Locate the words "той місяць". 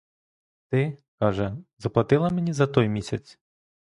2.67-3.39